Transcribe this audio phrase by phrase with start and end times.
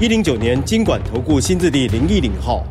[0.00, 2.66] 一零九年金管投顾新字第零一零号。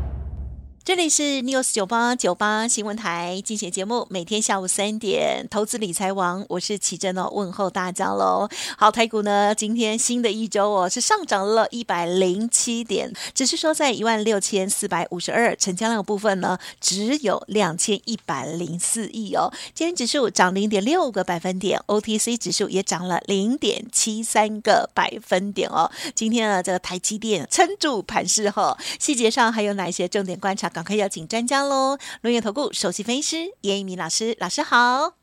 [0.85, 8.49] 这里是 News 九八九八新闻台，精选节目，每天下午三点，投资理财王，我是琦蓁哦，问候大家喽。
[8.77, 19.53] 好，台股呢，今天新的一周哦，是上涨了一百零七点，只是说在一万六千四百五十二，成交量部分呢，只有两千一百零四亿哦。
[19.73, 25.89] 今天指数涨零点六个百分点，OTC 指数也涨了零点七三个百分点哦。
[26.13, 30.73] 今天呢，这个台积电撑住盘势后，细节上还有哪一些重点观察？
[30.74, 31.98] 赶快邀请专家喽！
[32.24, 35.13] 轮源投顾首席分析师严一民老师，老师好。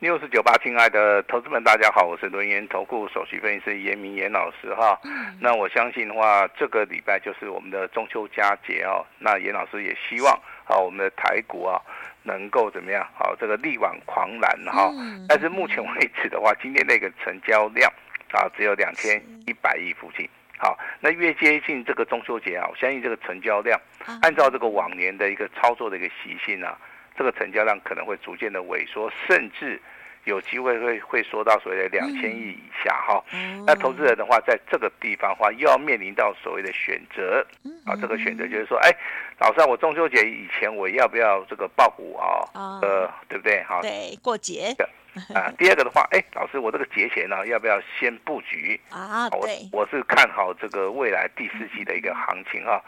[0.00, 5.00] 六四九八，亲爱的投资们，大家好，我是轮源投顾首席分析师严一民严老师哈。
[5.02, 9.02] 嗯、那我相信的话，这个礼拜就是我们的中秋佳节哦。
[9.18, 10.32] 那严老师也希望
[10.66, 11.80] 啊，我们的台股啊
[12.22, 13.04] 能够怎么样？
[13.18, 14.92] 好，这个力挽狂澜哈。
[14.94, 17.90] 嗯、但是目前为止的话，今天那个成交量
[18.30, 20.28] 啊只有两千一百亿附近。
[20.58, 23.80] 好，那越接近这个中秋节啊，我相信这个成交量，
[24.22, 26.76] 按照这个往年的一个操作的一个习性啊，
[27.16, 29.80] 这个成交量可能会逐渐的萎缩，甚至
[30.24, 33.24] 有机会会会缩到所谓的两千亿以下哈。
[33.64, 37.46] 那投资人的话，在这个地方的话，又要面临到所谓的选择
[37.86, 38.90] 啊，这个选择就是说，哎，
[39.38, 42.44] 老师，我中秋节以前我要不要这个爆股啊？
[42.82, 43.62] 呃，对不对？
[43.62, 44.74] 好，对，过节。
[45.34, 49.28] 啊，第二个的话，哎，老师，我这个节前呢，要不要先布局啊？
[49.30, 52.82] 我，我是看好这个未来第四季的一个行情哈。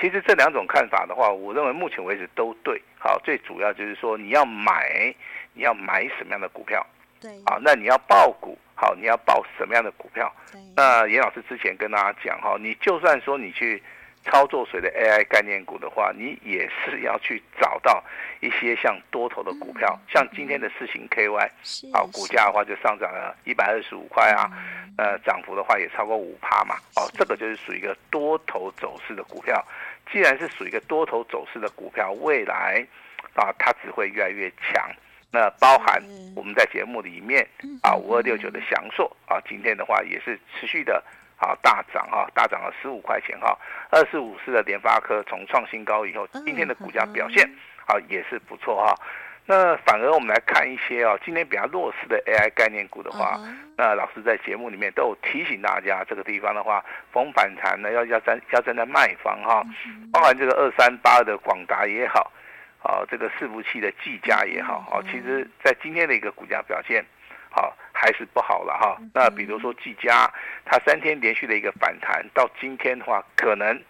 [0.00, 2.80] 其实这两种看法的话，我认为目前为止都对。
[2.98, 5.14] 好，最主要就是说你要买，
[5.52, 6.86] 你要买什么样的股票？
[7.20, 10.32] 对，啊，那你要报股，好，你要报什么样的股票？
[10.50, 13.82] 对，那严老师之前跟大家讲哈，你就算说你去。
[14.24, 18.02] 操作谁的 AI 概念股的话，你也是要去找到
[18.40, 21.50] 一些像多头的股票，像今天的世芯 KY，
[21.92, 24.50] 啊，股价的话就上涨了一百二十五块啊，
[24.96, 29.64] 呃，涨幅的话也超过五趴嘛，哦，这个就是属于一个多头走势的股票。
[30.12, 32.86] 既然是属于一个多头走势的股票，未来
[33.34, 34.90] 啊，它只会越来越强。
[35.30, 36.02] 那包含
[36.36, 37.46] 我们在节目里面
[37.82, 41.02] 啊，五二六九的祥硕啊，今天的话也是持续的。
[41.42, 43.58] 好，大涨哈，大涨了十五块钱哈。
[43.90, 47.44] 二四五四的联发科从创新高以后，今天的股价表现
[47.84, 48.94] 啊也是不错哈。
[49.44, 53.40] 那反而我们来看一些啊，今天比较弱势的 AI 概念股的话，
[53.76, 59.64] 那老师在节目里面都有提醒大家，这个地方的话，逢反弹呢要要站要站在卖方哈。
[60.12, 62.30] 包含这个二三八的广达也好，
[62.84, 67.04] 啊，这个伺服器的技嘉也好，啊，其实在今天的一个股价表现，
[67.50, 67.76] 好。
[68.02, 68.98] 还是不好了哈。
[69.14, 70.28] 那比如说技嘉，
[70.64, 73.80] 它三天连续的一个反弹，到今天的话，可能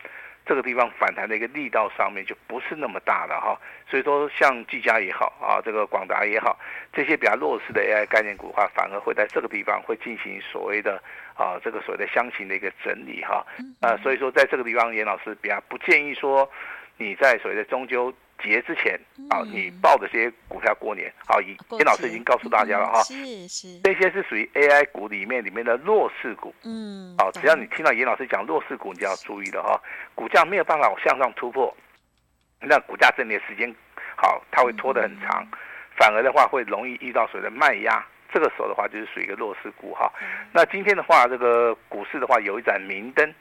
[0.44, 3.58] 这个地方反弹的一个力道上面就不是那么大了哈。
[3.88, 6.58] 所以说，像技嘉也好啊，这个广达也好，
[6.92, 11.02] 这些比较弱势的 AI 概念股的话，反而会在这个地方会进行所谓的
[11.34, 13.42] 啊，这个所谓的箱型的一个整理哈。
[13.80, 16.46] 啊，所以说在这个地方，严老师比较不建议说
[16.98, 18.12] 你在所谓的中秋。
[18.42, 18.98] 节之前
[19.30, 29.80] 啊，你抱的这些股票过年，好，严老师已经告诉大家了哈，是是，这些是属于 AI 股里面里面的弱势股，嗯，好，只要你听到严老师讲弱势股，你就要注意了哈，
[30.14, 31.74] 股价没有办法向上突破，
[32.60, 33.72] 那股价整理的时间
[34.16, 35.46] 好，它会拖得很长，
[35.96, 40.12] 反而的话会容易遇到所谓的卖压，这个时候的话就是属于一个弱势股哈。
[40.52, 43.34] 那今天的话，这个股市的话有一盏明灯。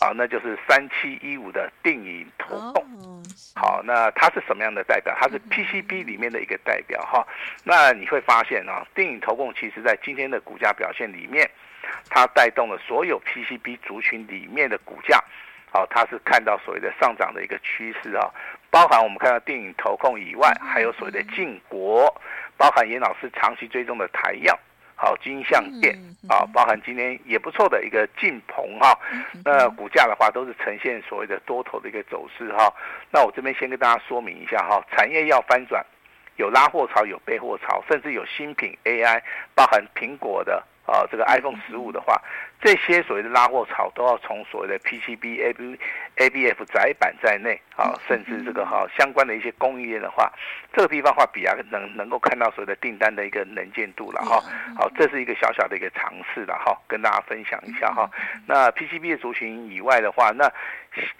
[0.00, 3.22] 好，那就是三七一五的定影投控。
[3.54, 5.16] 好，那它是什么样的代表？
[5.20, 7.26] 它是 PCB 里面的一个代表哈。
[7.62, 11.48] 那你会发现啊，定影投控其实在今天的股价表现里面，
[12.10, 15.22] 它带动了所有 PCB 族群里面的股价。
[15.70, 18.28] 好，它是看到所谓的上涨的一个趋势啊。
[18.70, 22.12] 包含我们看到定影投控以外，还有所谓的晋国，
[22.56, 24.52] 包含严老师长期追踪的台燿。
[25.04, 28.96] 好，金相店啊，包含今天也不错的一个晋鹏哈，
[29.44, 32.72] 那股价的话都是呈现所谓的多头的一个走势哈。
[33.10, 35.84] 那我这边先跟大家说明一下哈，产业要翻转，
[36.36, 39.20] 有拉货潮，有备货潮，甚至有新品 AI，
[39.56, 42.20] 包含苹果的啊，这个 iPhone 十五的话，
[42.60, 45.78] 这些所谓的拉货潮都要从所谓的 PCB、AB、
[46.16, 50.30] ABF 窄板在内啊，甚至这个哈相关的一些供应链的话，
[50.72, 54.42] 这个地方的话比较能能够看到所谓的订单的一个能见度了哈。
[54.76, 58.10] 好，这是一个小小的一个尝试了哈，跟大家分享一下哈。
[58.46, 60.46] 那 PCB 的族群以外的话，那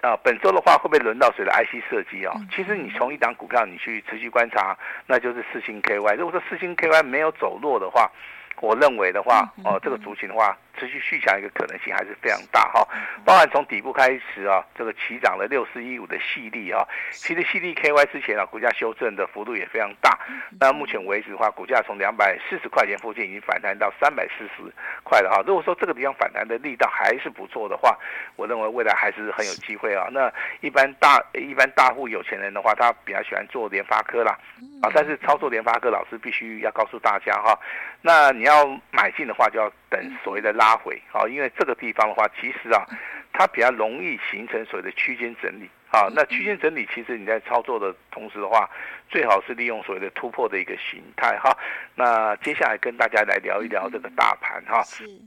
[0.00, 2.34] 啊本周的话会不会轮到所谓的 IC 设计啊？
[2.54, 4.76] 其实你从一档股票你去持续观察，
[5.06, 6.16] 那就是四星 KY。
[6.16, 8.10] 如果说四星 KY 没有走弱的话，
[8.60, 12.86] 我认为的话，哦，这个族群的话，持续续强一个可能性还是非常大哈。
[13.24, 20.18] 包含从底部开始啊，这个起涨了六四一五的矽力啊，其实矽力 KY 之前啊，股价修正的幅度也非常大。
[20.60, 24.72] 那目前为止的话，股价从两百四十块钱附近已经反弹到三百四十
[25.02, 25.42] 块了哈。
[25.46, 27.98] 如果说这个地方反弹的力道还是不错的话，
[28.36, 30.08] 我认为未来还是很有机会啊。
[30.10, 34.38] 那一般大一般大户有钱人的话，他比较喜欢做联发科啦，
[34.82, 37.58] 啊，但是操作联发科老师必须要告诉大家哈，
[38.00, 42.82] 那你要买进的话，就要等所谓的拉回啊，因为这个地方的话，其实啊，
[43.30, 46.08] 它比较容易形成所谓的区间整理啊。
[46.14, 48.68] 那区间整理，其实你在操作的同时的话，
[49.10, 51.54] 最好是利用所谓的突破的一个形态哈。
[51.94, 54.82] 那接下来跟大家来聊一聊这个大盘哈。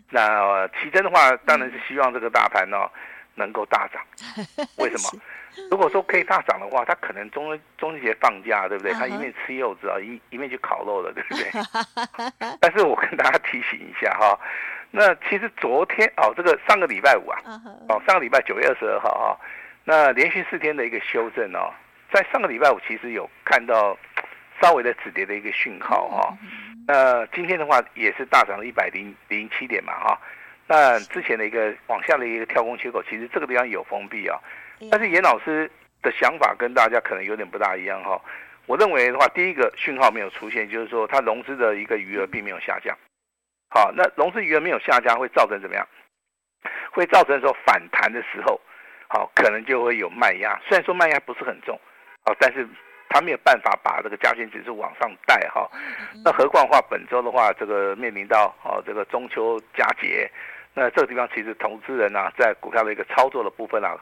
[0.10, 2.90] 那奇珍的话，当然是希望这个大盘呢
[3.36, 4.04] 能够大涨。
[4.78, 5.22] 为什么？
[5.72, 8.94] 如果说可以大涨的话，他可能中中秋节放假，对不对？
[8.94, 11.52] 他一面吃柚子啊，一一面去烤肉了，对不对？
[12.60, 14.40] 但是我跟大家提醒一下哈，
[14.92, 17.40] 那其实昨天哦，这个上个礼拜五啊，
[17.90, 19.38] 哦，上个礼拜九月二十二号啊，
[19.84, 21.74] 那连续四天的一个修正哦，
[22.12, 23.98] 在上个礼拜五其实有看到
[24.62, 26.38] 稍微的止跌的一个讯号哈。
[26.88, 30.20] 那今天的话也是大涨了一百零零七点嘛哈。
[30.68, 34.40] 那之前的一个往下的一个跳空缺口，其实这个地方有封闭啊。
[34.92, 35.70] 但是严老师
[36.02, 38.20] 的想法跟大家可能有点不大一样哈。
[38.66, 42.98] 我认为的话，第一个讯号没有出现，就是说它融资的一个余额并没有下降。
[43.70, 45.88] 好，那融资余额没有下降，会造成怎么样？
[46.92, 48.60] 会造成说反弹的时候，
[49.08, 50.60] 好，可能就会有卖压。
[50.68, 51.80] 虽然说卖压不是很重，
[52.24, 52.68] 好，但是
[53.10, 55.70] 它没有办法把这个加权指数往上带哈。
[56.24, 60.30] 那何况的话，本周的话，这个面临到哦这个中秋佳节。
[60.74, 63.96] 那这个地方其实投资人啊，在股票的一个操作的部分啊，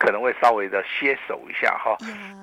[0.00, 1.96] 可能会稍微的歇手一下哈。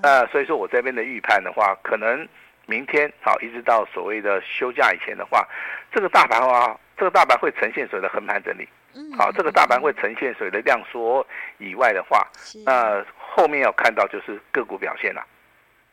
[0.03, 2.25] 那所以说我这边的预判的话，可能
[2.67, 5.45] 明天好一直到所谓的休假以前的话，
[5.91, 8.69] 这个大盘啊，这个大盘会呈现所谓的横盘整理。
[9.17, 11.25] 好，这个大盘会呈现所谓的量缩
[11.57, 12.27] 以外的话，
[12.65, 15.25] 那后面要看到就是个股表现了。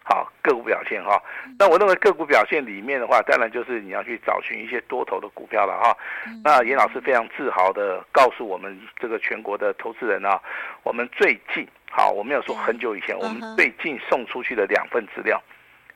[0.07, 1.19] 好，个股表现哈，
[1.59, 5.97] 那我认为个股表现里面的话，当然就是你要去找寻一些多头的股票了哈。
[6.45, 10.39] 那严老师非常自豪的告诉我们这个全国的投资人啊，
[10.83, 15.43] 我们最近好，我没有说很久以前，我们最近送出去的两份资料，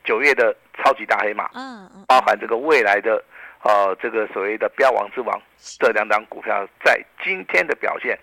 [0.03, 3.23] 九月的超级大黑马，嗯包含这个未来的
[3.63, 5.39] 呃这个所谓的标王之王
[5.77, 8.17] 这两档股票，在今天的表现，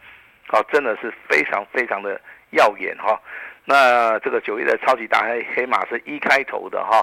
[0.48, 3.20] 好，真的是非常非常的耀眼哈。
[3.68, 7.02] 那这个九月的超级大黑黑马是一开头的哈，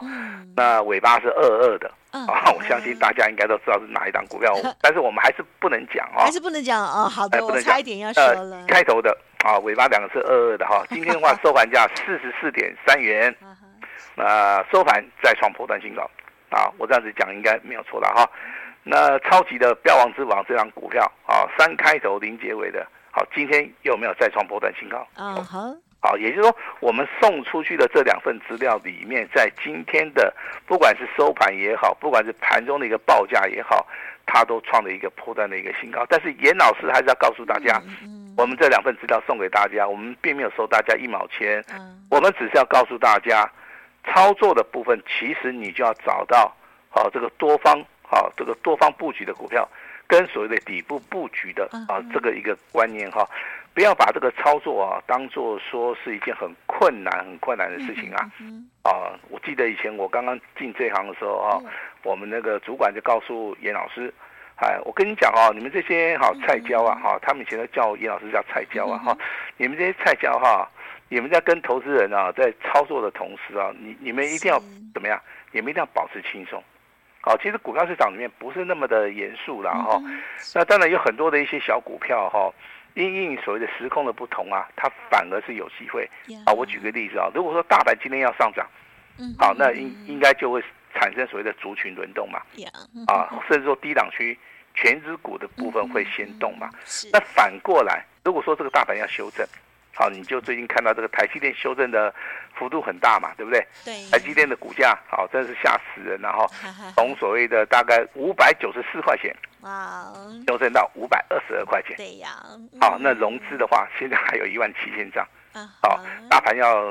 [0.55, 7.09] 那尾巴是二二的啊，我相信大家应该都知道是哪一档股票， 但是我们还是不能讲啊，还是不能讲哦。
[7.09, 8.65] 好的，我差一点要说了。
[8.65, 10.85] 开头的啊，尾巴两个是二二的哈。
[10.89, 13.35] 今天的话收盘价四十四点三元，
[14.15, 16.09] 那收盘再创波段新高
[16.49, 18.29] 啊，我这样子讲应该没有错了哈。
[18.83, 25.05] 那超级的标王之王这档股票啊，三开头零结尾的，好，今天有没有再创波段新高？
[25.15, 25.75] 啊好。
[26.03, 30.33] 好，也就是说，我们送出去的这两份资料里面，在今天的
[30.67, 33.87] 不管是收盘也好，不管是盘中的一个报价也好，
[34.25, 36.05] 它都创了一个破段的一个新高。
[36.09, 37.81] 但是严老师还是要告诉大家，
[38.35, 41.63] 我们这两份资料送给大家，我们并没有收大家一毛钱，
[42.11, 43.49] 我们只是要告诉大家，
[44.03, 46.53] 操作的部分其实你就要找到
[46.89, 49.65] 好这个多方好这个多方布局的股票，
[50.05, 53.25] 跟所谓的底部布局的啊这个一个观念哈。
[53.73, 58.29] 不要把这个操作啊当做说是一件很困难、很困难的事情啊！
[58.83, 61.59] 啊，我记得以前我刚刚进这行的时候啊，
[62.03, 64.13] 我们那个主管就告诉严老师，
[64.57, 69.17] 哎，我跟你讲哦，你们这些哈菜椒啊哈，他们以前都叫严老师叫菜椒啊哈，
[69.57, 70.69] 你们这些菜椒哈，
[71.09, 74.59] 你们在跟投资人啊在操作的同时啊，你你们一定要
[74.93, 75.19] 怎么样？
[75.51, 76.63] 你们一定要保持轻松。
[77.21, 79.99] 好，其实股票市场里面不是那么的严肃啦哈。
[80.53, 82.53] 那当然有很多的一些小股票哈。
[82.95, 86.09] 因应所谓的时空的不同啊，它反而是有机会
[86.45, 86.53] 啊。
[86.53, 88.67] 我举个例子啊，如果说大盘今天要上涨，
[89.37, 92.41] 好，那应应该就会产生所谓的族群轮动嘛，
[93.07, 94.37] 啊，甚至说低档区
[94.75, 96.69] 全指股的部分会先动嘛。
[97.11, 99.47] 那反过来，如果说这个大盘要修正，
[99.95, 102.13] 好，你就最近看到这个台积电修正的
[102.55, 103.65] 幅度很大嘛，对不对？
[103.85, 104.09] 对。
[104.11, 106.47] 台积电的股价，好，真的是吓死人，然后
[106.95, 110.13] 从所谓的大概五百九十四块钱，哇，
[110.47, 111.95] 修正到五百二十二块钱。
[111.97, 112.29] 对呀。
[112.79, 115.25] 好，那融资的话，现在还有一万七千张。
[115.81, 116.83] 好，大盘要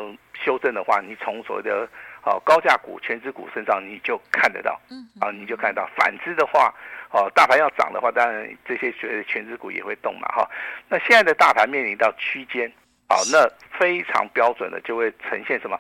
[0.45, 1.89] 修正的话，你从所谓的
[2.25, 5.89] 哦高价股、全值股身上你就看得到，嗯，啊，你就看得到。
[5.97, 6.73] 反之的话，
[7.11, 10.49] 哦，大盘要涨的话，当然这些所谓的权值股也会动嘛，哈。
[10.89, 12.73] 那现在的大盘面临到区间，
[13.09, 13.47] 好，那
[13.79, 15.79] 非常标准的就会呈现什么？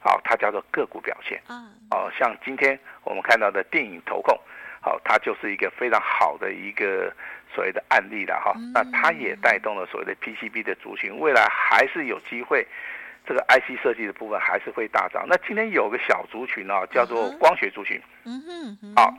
[0.00, 1.40] 好，它叫做个股表现。
[1.48, 4.36] 嗯，哦，像今天我们看到的电影投控，
[4.82, 7.10] 好，它就是一个非常好的一个。
[7.54, 12.66] 所谓的案例了哈，那它也带动了所谓的 PCB 的族群，未来还是有机会，
[13.26, 15.26] 这个 IC 设计的部分还是会大涨。
[15.28, 18.40] 那今天有个小族群啊，叫做光学族群，嗯
[18.80, 19.14] 哼，好，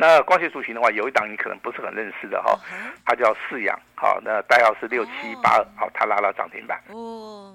[0.00, 2.56] 那光学族群的话，有一档你可能不是很认识的哈，
[3.04, 5.10] 它叫四阳，好，那代号是六七
[5.42, 6.80] 八二，好，它拉到涨停板。
[6.92, 7.52] 哦。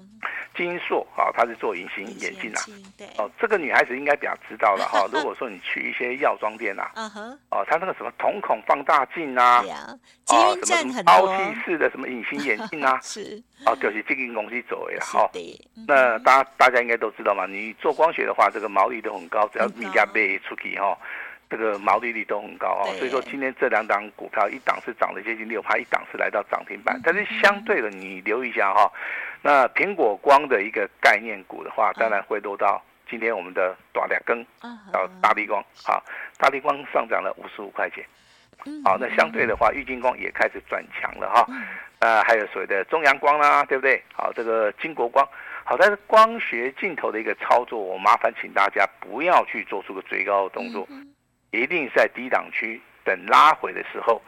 [0.54, 2.62] 金硕好，它是做隐形眼镜啊。
[2.96, 3.08] 对。
[3.16, 5.04] 哦，这个女孩子应该比较知道了哈。
[5.10, 6.84] 如果说你去一些药妆店呐，
[7.50, 9.64] 哦，它那个什么瞳孔放大镜啊，
[10.28, 13.42] 哦，什么凹气式的什么隐形眼镜啊， 是。
[13.64, 15.28] 哦，就是这个公司走的哈。
[15.88, 20.96] 那大家大家应该都知道嘛，你做光学的话，这个毛利都很高，只要你家卖出去哈。
[21.56, 27.00] 这个毛利率都很高啊，所以说今天这两档股票，一档是涨了接近六趴，一档是来到涨停板。
[27.04, 28.90] 但是相对的，你留意一下哈，
[29.40, 34.44] 那苹果光的一个概念股的话，当然会落到今天我们的短两根，
[34.92, 36.02] 到大地光，好，
[36.38, 38.04] 大地光上涨了五十五块钱，
[38.84, 41.46] 好，那相对的话，玉金光也开始转强了哈，
[42.00, 44.02] 呃，还有所谓的中阳光啦，对不对？
[44.12, 45.24] 好，这个金国光，
[45.64, 50.88] 好，但是光学镜头的一个操作，我麻烦请大家不要去做出个追高的动作。
[51.60, 54.20] 一定是在低档区等拉回的时候，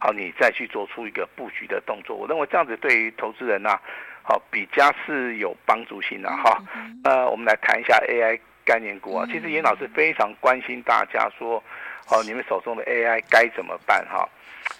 [0.00, 2.16] 好，你再去做出一个布局的动作。
[2.16, 3.78] 我认为这样子对于投资人呐，
[4.22, 6.62] 好，比较是有帮助性的哈。
[7.04, 9.26] 呃，我们来谈一下 AI 概念股啊。
[9.30, 11.62] 其实严老师非常关心大家说，
[12.10, 14.28] 哦，你们手中的 AI 该怎么办哈？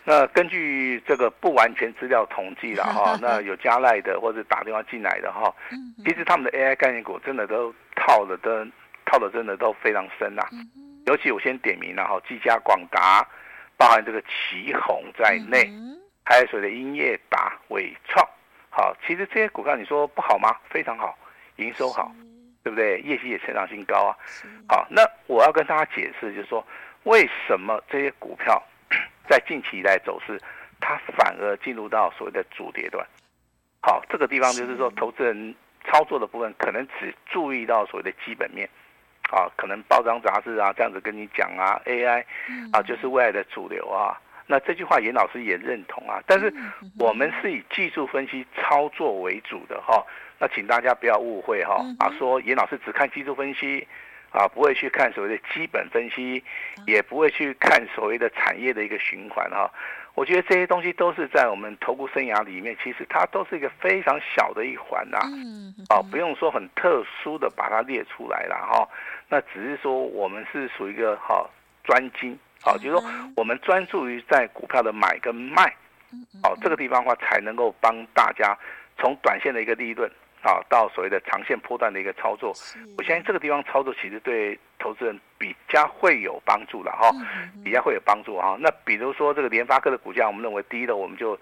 [0.04, 5.52] 那根据这个不完全资料统计了哈， 那有加赖的或者打电话进来的哈，
[6.04, 8.64] 其实他们的 AI 概念股真的都套的都
[9.04, 10.42] 套的真的都非常深呐。
[11.06, 13.26] 尤其我先点名了哈，技嘉、广达，
[13.76, 15.70] 包含这个旗宏在内，
[16.24, 18.26] 还有所谓的英业达、伟创，
[18.70, 20.56] 好，其实这些股票你说不好吗？
[20.70, 21.18] 非常好，
[21.56, 22.12] 营收好，
[22.62, 23.00] 对不对？
[23.00, 24.16] 业绩也成长性高啊。
[24.68, 26.64] 好，那我要跟大家解释，就是说
[27.02, 28.62] 为什么这些股票
[29.28, 30.40] 在近期以来走势，
[30.80, 33.04] 它反而进入到所谓的主跌段。
[33.80, 35.52] 好，这个地方就是说，投资人
[35.84, 38.70] 操作的部分可能只注意到所谓的基本面。
[39.32, 42.22] 啊，可能报章杂志啊这样子跟你讲啊，AI
[42.70, 44.20] 啊就是未来的主流啊。
[44.46, 46.20] 那这句话严老师也认同啊。
[46.26, 46.52] 但是
[46.98, 50.04] 我们是以技术分析操作为主的哈。
[50.38, 53.86] 那请大家不要误会哈啊，说严老师只看技术分析
[54.32, 56.44] 啊，不会去看所谓的基本分析，
[56.86, 59.70] 也不会去看所谓的产业的一个循环哈。
[60.14, 65.18] 我觉得这些东西都是在我们投顾生涯里面，其实它都是一个非常小的一环呐。
[65.88, 68.86] 哦，不用说很特殊的把它列出来了哈。
[69.28, 71.48] 那只是说我们是属于一个好
[71.82, 73.02] 专精，好，就是说
[73.36, 75.64] 我们专注于在股票的买跟卖，
[76.42, 78.56] 哦，这个地方的话才能够帮大家
[78.98, 80.10] 从短线的一个利润，
[80.42, 82.52] 啊，到所谓的长线波段的一个操作。
[82.98, 87.10] 我相信这个地方操作其实对投资人比较会有帮助了哈，
[87.64, 88.56] 比较会有帮助哈。
[88.60, 91.38] 那比如说这个联发科的股价，我们认为低的我们就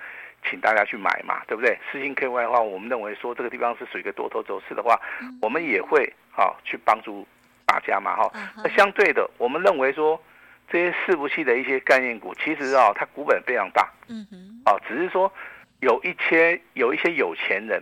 [0.49, 1.79] 请大家去买嘛，对不对？
[1.91, 5.01] 四星 KY 的话，我们认为说这个地方是属于一个多头走势的话，
[5.43, 7.27] 我们也会啊去帮助。
[7.67, 8.29] 大家嘛，哈，
[8.65, 10.21] 那相对的，我们认为说
[10.69, 15.33] 这些伺服器的一些概念股，其实啊，它股本非常大，嗯哼，啊，只是说
[15.79, 17.81] 有一些有一些有钱人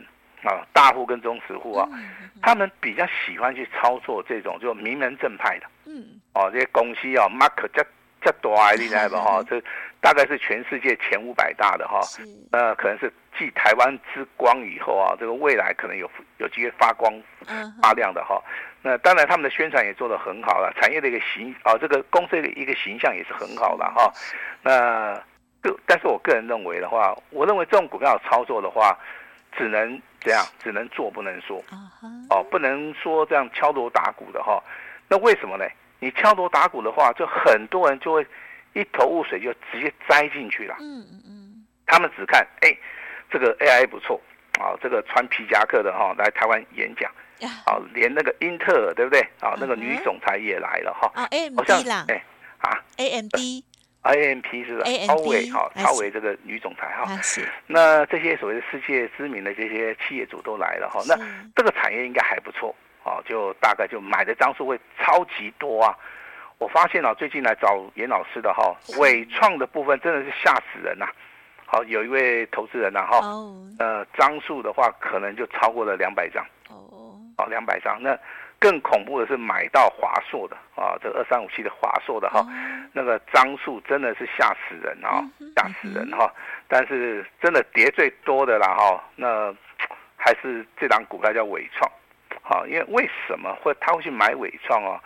[0.48, 1.86] 啊，大户跟中实户啊，
[2.42, 7.84] 他们比较喜欢去操作这种就名门正派的，嗯，哦，这些公司啊，mark 这
[8.20, 9.62] 这多啊，厉害吧，哈，这
[10.00, 12.00] 大概是全世界前五百大的哈，
[12.52, 17.12] 呃，可能是继台湾之光以后啊，这个未来可能有有机会发光
[17.82, 18.42] 发亮的哈。
[18.80, 24.10] 那当然，他们的宣传也做得很好了，产业的一个形啊，这个公司的一个形象也是很好的哈。
[24.62, 25.14] 那
[25.60, 28.96] 个，但是我个人认为的话，我认为这种股票操作的话，
[29.56, 31.62] 只能这样，只能做不能说，
[32.30, 34.62] 哦，不能说这样敲锣打鼓的哈。
[35.08, 35.64] 那为什么呢？
[36.00, 38.26] 你敲锣打鼓的话，就很多人就会
[38.74, 40.76] 一头雾水，就直接栽进去了。
[40.80, 41.66] 嗯嗯嗯。
[41.86, 42.76] 他们只看，哎，
[43.30, 44.20] 这个 AI 不错
[44.60, 47.10] 啊，这个穿皮夹克的哈，来台湾演讲。
[47.64, 49.20] 好，连那个英特尔对不对？
[49.40, 51.10] 啊，那个女总裁也来了哈。
[51.14, 52.04] 啊，AMD 啦。
[52.08, 52.22] 哎，
[52.58, 53.34] 啊，AMD。
[54.08, 54.84] AMP 是吧？
[55.06, 57.06] 超微哈，超伟这个女总裁哈。
[57.66, 61.02] 那这些所谓的世界知名的这些企业主都来了哈。
[61.06, 61.14] 那
[61.54, 62.74] 这个产业应该还不错
[63.04, 65.94] 啊，就大概就买的张数会超级多啊。
[66.58, 71.06] 我发现啊，最近来找严老师的哈，伟创的部分真的是吓死人呐。
[71.66, 73.20] 好，有一位投资人呐哈，
[73.78, 76.44] 呃，张数的话可能就超过了两百张。
[76.68, 78.18] 哦，哦，两百张那。
[78.60, 82.44] 更恐怖的是买到华硕的啊，这个二三五七的华硕的哈，
[82.92, 85.22] 那个张数真的是吓死人啊，
[85.54, 86.28] 吓死人哈！
[86.66, 89.54] 但是真的跌最多的啦哈，那
[90.16, 91.88] 还是这档股票叫伟创，
[92.42, 95.00] 好，因为为什么会他会去买伟创啊？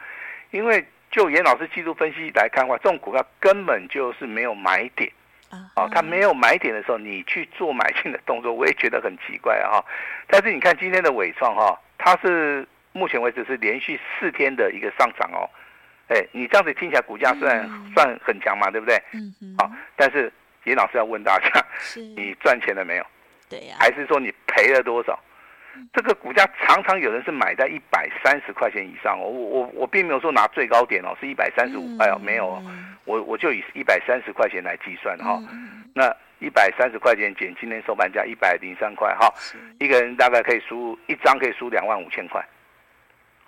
[0.50, 5.12] 因为就严老师技术分析来看的话，这种股票根本就是没有买点
[5.74, 9.84] 啊，它没有买点的时候，你去做买进的动作，我也觉得很奇怪啊。
[10.26, 12.66] 但是你看今天的伟创哈，它是。
[12.92, 15.48] 目前为止是连续四天的一个上涨哦，
[16.08, 18.96] 哎，你这样子听起来股价虽然算很强嘛，对不对？
[19.12, 19.54] 嗯嗯。
[19.58, 20.32] 好，但是
[20.64, 21.64] 严老师要问大家，
[22.16, 23.06] 你赚钱了没有？
[23.48, 23.76] 对呀。
[23.78, 25.18] 还是说你赔了多少？
[25.94, 32.62] 这个股价常常有人是买在一百三十块钱以上哦，我我我并没有说拿最高点哦，是一百三十五块哦，没有哦，
[33.04, 35.42] 我我就以一百三十块钱来计算哈。
[35.94, 39.32] 那一百三十块钱减今天收盘价一百零三块哈，
[39.80, 42.44] 一个人大概可以输一张可以输两万五千块。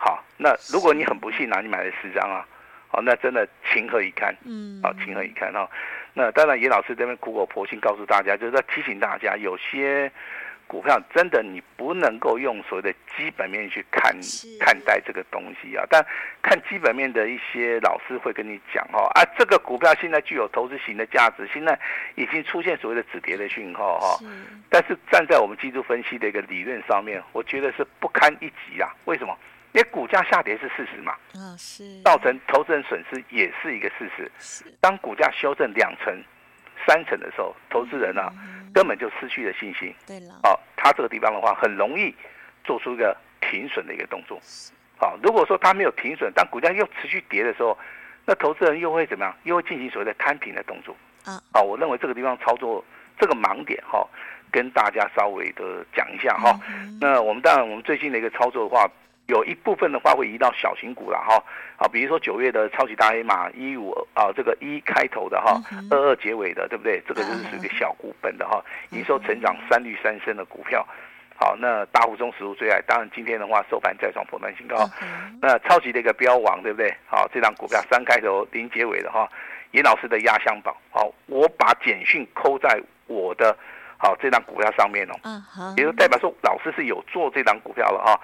[0.05, 2.47] 好，那如果你很不幸拿、啊、你买了十张啊，
[2.89, 4.37] 好，那真的情何以堪？
[4.45, 5.71] 嗯，好，情何以堪哈、哦？
[6.13, 10.13] 那当然，严老师这边苦口婆心告诉大家，就是在提醒大家，有些
[10.67, 14.15] 股票真的你不能够用所谓的基本面去看
[14.61, 15.87] 看待这个东西啊。
[15.89, 16.05] 但
[16.43, 21.79] 看基本面的一些老师会跟你讲哈、哦，啊，这个股票现在具有投资型的价值，现在
[22.15, 24.19] 已经出现所谓的止跌的讯号哈。
[24.69, 28.93] 但是站在我们技术分析的一个理论上面，我觉得是不堪一击啊。
[29.07, 29.35] 为什么？
[29.75, 34.31] 因为股价下跌是事实嘛，啊是，造成投资人损失也是一个事实。
[34.39, 36.17] 是，当股价修正两成、
[36.87, 38.33] 三成的时候，投资人啊
[38.73, 39.93] 根本就失去了信心。
[40.07, 42.15] 对了，哦，他这个地方的话，很容易
[42.63, 44.41] 做出一个停损的一个动作。
[44.97, 47.77] 好，如果说他没有停损，当股价又持续跌的时候，
[48.25, 49.35] 那投资人又会怎么样？
[49.43, 50.97] 又会进行所谓的摊平的动作。
[51.25, 52.85] 啊，啊，我认为这个地方操作
[53.19, 54.07] 这个盲点哈，
[54.53, 56.57] 跟大家稍微的讲一下哈。
[57.01, 58.89] 那我们当然，我们最近的一个操作的话。
[59.27, 61.43] 有一部分的话会移到小型股了哈，
[61.79, 65.59] 啊，比如说九月的超级大黑马一五啊，这个一开头的哈，
[65.91, 67.03] 二二结尾的，对不对？
[67.09, 70.87] 这个就是属于小股本的哈，营收成长三率三升的股票。
[71.37, 74.89] 好，那大户中实物最爱，当然今天的话收盘再创波段新高。
[75.41, 76.95] 那超级的一个标王，对不对？
[77.07, 79.29] 好，这张股票三开头零结尾的哈，
[79.73, 80.77] 严老师的压箱宝。
[80.91, 83.57] 好，我把简讯扣在我的
[83.97, 85.15] 好这张股票上面哦。
[85.77, 88.21] 也就代表说老师是有做这张股票了哈。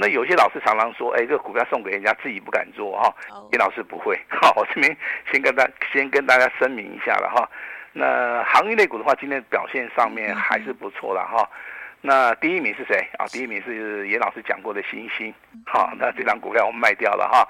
[0.00, 3.12] 那有些老师常常说，哎，这个股票送给人家，自己不敢做哈。
[3.50, 4.96] 严老师不会，哈，我这边
[5.32, 7.50] 先跟大先跟大家声明一下了哈。
[7.92, 11.50] 那航运类股的话，今天表现上面还是不错的哈。
[12.00, 13.26] 那第一名是谁啊？
[13.26, 15.34] 第一名是严老师讲过的星星，
[15.66, 17.48] 好，那这张股票我们卖掉了哈，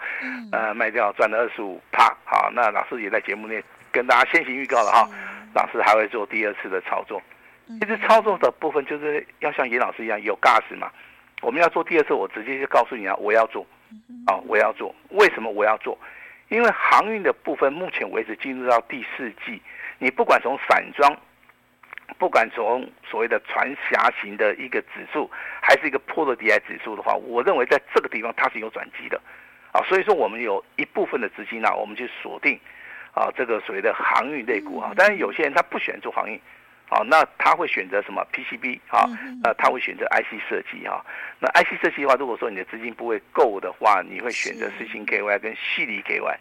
[0.51, 5.07] 呃，卖掉赚了二十五趴，好，那老师也在节目内跟大家先行预告了哈，
[5.55, 7.21] 老师还会做第二次的操作。
[7.79, 10.91] 其实操作的部分就是要像严老师一样有 gas 嘛。
[11.41, 13.65] 我们要做第二次，我直接就告诉你啊，我要做，
[14.27, 14.95] 啊，我要做。
[15.11, 15.97] 为什么我要做？
[16.49, 19.61] 因为航运的部分目前为止进入到第四季，
[19.99, 21.17] 你不管从散装，
[22.19, 29.21] 不管从所谓的船辖型的一个指数，还是一个波罗的海指数的话，我认为在这个地方它是有转机的，
[29.73, 32.59] 啊，所以说我们有一部分的资金呢，我们去锁定，
[33.15, 36.41] 啊，这个所谓的航运类股啊，但是有些人他不喜欢做航运。
[36.89, 39.05] 好，那他会选择什么 PCB 啊？
[39.43, 41.05] 那他会选择 IC 设计哈。
[41.39, 46.35] 那 IC 设计的话，如果说你的资金不会够的话，你会选择四星 KY 跟矽力 KY。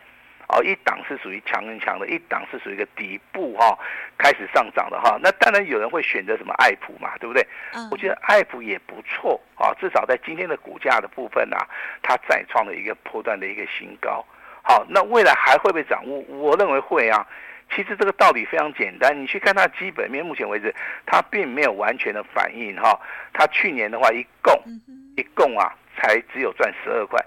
[0.49, 3.77] 哦，一档是属于强跟强的，一档是属于一个底部哈，
[4.17, 5.19] 开始上涨的哈。
[5.21, 7.45] 那当然有人会选择什么爱普嘛，对不对？
[7.91, 11.67] 我觉得爱普也不错啊，至少在今天的股价的部分啊，
[12.01, 14.25] 它再创了一个波段的一个新高。
[14.63, 16.01] 好，那未来还会不会涨？
[16.07, 17.27] 我我认为会啊。
[17.69, 20.73] 其实这个道理非常简单，你去看它基本面，目前为止
[21.05, 22.99] 它并没有完全的反应哈。
[23.33, 24.59] 它去年的话一共
[25.15, 27.19] 一共啊才只有赚十二块，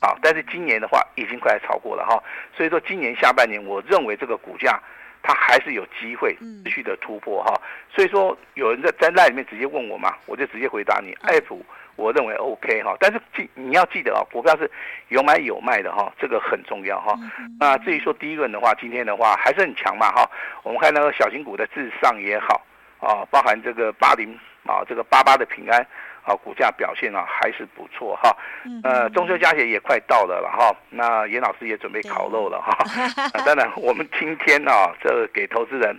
[0.00, 2.22] 啊，但是今年的话已经快超过了哈。
[2.56, 4.80] 所以说今年下半年，我认为这个股价
[5.22, 7.54] 它还是有机会持续的突破哈。
[7.94, 11.64] 所以说有人在在那里面直接问我嘛，我就直接回答你，爱普。
[11.96, 14.70] 我认为 OK 哈，但是记你要记得啊，股票是
[15.08, 17.14] 有买有卖的哈，这个很重要哈。
[17.58, 20.30] 那至于说第一轮的话，今天的话还是很强嘛哈。
[20.62, 22.64] 我们看那个小型股的至上也好
[23.00, 25.80] 啊，包含这个八零啊，这个八八的平安
[26.22, 28.36] 啊，股价表现啊还是不错哈。
[28.82, 32.76] 呃，中秋佳节也快到了了哈，那严老师也准备烤肉了哈。
[33.46, 35.98] 当然，我们今天啊，这个给投资人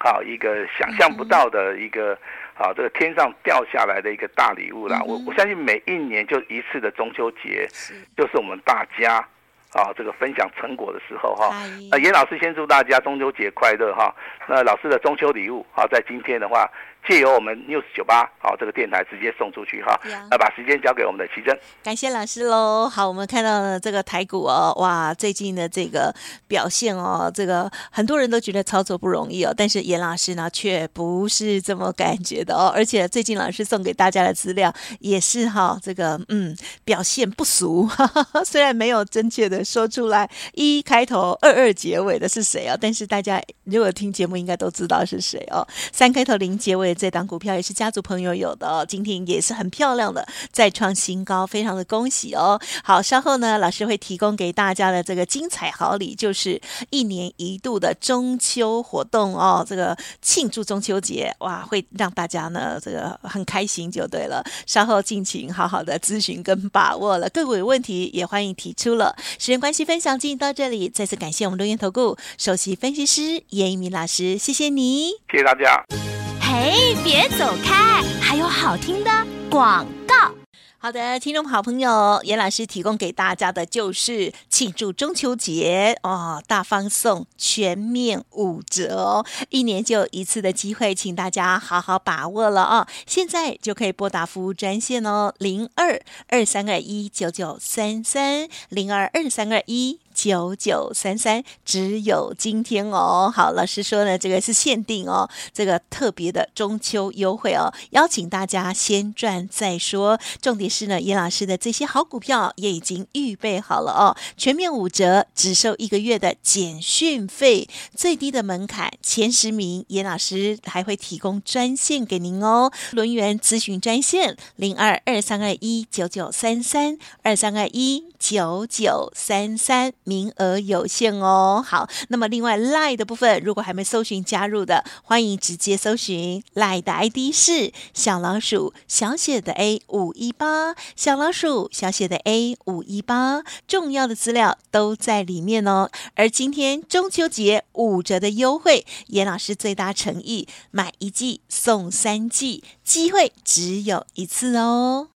[0.00, 2.18] 啊一个想象不到的一个
[2.54, 5.00] 啊，这个天上掉下来的一个大礼物啦。
[5.06, 7.68] 我我相信每一年就一次的中秋节，
[8.16, 9.24] 就是我们大家。
[9.72, 11.54] 啊，这个分享成果的时候哈，
[11.92, 14.12] 那严老师先祝大家中秋节快乐哈。
[14.48, 16.68] 那老师的中秋礼物啊，在今天的话。
[17.08, 19.98] 借由我们 News 九八好这个电台直接送出去哈，
[20.30, 22.88] 那把时间交给我们的奇珍，感谢老师喽。
[22.88, 26.14] 好，我们看到了这个台股哦，哇，最近的这个
[26.46, 46.89] 表现哦，这个很多人都觉得操作不容易哦，但是严老师呢却不是这么感觉的哦，而且最近老师送给大家的资料也是哈，这个嗯表现不俗，哈哈，虽然没有真切的说出来一开头二二结尾的是谁哦，但是大家如果听节目应该都知道是谁哦，三开头零结尾。
[46.94, 52.60] 这档股票也是家族朋友有的哦，今天也是很漂亮的，再创新高，非常的恭喜哦。
[52.82, 64.44] 好，稍后呢，老师会提供给大家的这个精彩好礼，就是一年一度的中秋活动哦，这个庆祝中秋节，哇，会让大家呢这个很开心就对了。
[64.66, 69.14] 稍后尽情好好的咨询跟把握了，个股有问题也欢迎提出了。
[69.38, 76.29] 时间关系，分享进行到这里，再次感谢我们龙岩投顾首席分析师严一鸣老师，谢谢你，谢谢大家。
[76.52, 78.02] 嘿，别走开！
[78.20, 79.10] 还有好听的
[79.48, 80.34] 广告。
[80.78, 92.84] 好的，听众好朋友，严老师提供给大家的就是庆祝中秋节哦，大放送，全面五折哦，一年就一次的机会，请大家好好把握了哦。
[93.06, 100.00] 现在就可以拨打服务专线哦，零二二三二一九九三三零二二三二一。
[100.14, 103.32] 九九三三，只有今天哦。
[103.34, 110.18] 好，老师说呢，这个是限定哦，这个特别的中秋优惠哦，邀请大家先赚再说。
[110.40, 122.70] 重点是呢，严老师的这些好股票也已经预备好了哦，全面五折，只收一个月的简讯费，最低的门槛，前十名，严老师还会提供专线给您哦。
[122.92, 129.92] 轮缘咨询专线零二二三二一九九三三二三二一九九三三。
[130.10, 131.64] 名额有限哦。
[131.64, 145.88] 好，那么另外 Lie 的部分，如果还没搜寻加入的，欢迎直接搜寻 Lie 的 ID 是小老鼠小写的 A 五一八，小老鼠小写的 A 五一八，重要的资料都在里面哦。
[146.16, 155.19] 而今天中秋节五折的优惠，严老师最大诚意，买一季送三季，机会只有一次哦。